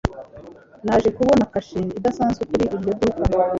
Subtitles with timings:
[0.85, 3.23] Naje kubona kashe idasanzwe kuri iryo duka.